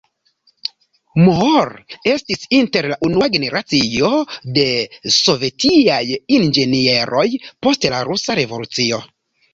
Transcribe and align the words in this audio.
Moore 1.25 1.83
estis 2.11 2.47
inter 2.61 2.87
la 2.93 2.97
unua 3.09 3.27
generacio 3.35 4.09
de 4.57 4.65
sovetiaj 5.19 6.01
inĝenieroj 6.39 7.27
post 7.67 7.91
la 7.97 8.01
Rusa 8.11 8.39
Revolucio. 8.45 9.01